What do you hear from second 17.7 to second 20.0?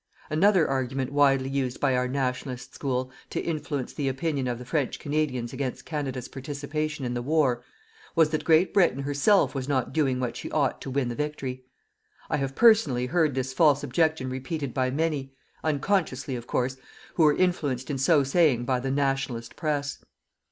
in so saying by the "Nationalist" press.